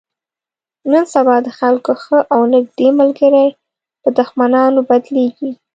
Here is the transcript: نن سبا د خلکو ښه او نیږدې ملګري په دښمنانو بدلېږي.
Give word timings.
نن 0.91 1.05
سبا 1.13 1.35
د 1.45 1.47
خلکو 1.59 1.91
ښه 2.03 2.19
او 2.33 2.41
نیږدې 2.53 2.87
ملګري 2.99 3.47
په 4.01 4.09
دښمنانو 4.19 4.79
بدلېږي. 4.89 5.51